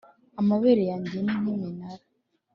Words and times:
amabere 0.41 0.83
yanjye 0.91 1.17
ni 1.21 1.33
nk’iminara; 1.39 2.03